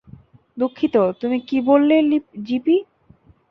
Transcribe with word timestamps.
দুঃখিত, 0.57 0.95
তুমি 1.21 1.37
কি 1.41 1.57
বললে 1.61 1.95
যিপি? 2.43 2.75